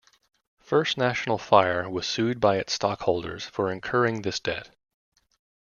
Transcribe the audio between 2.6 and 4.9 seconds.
stockholders for incurring this debt.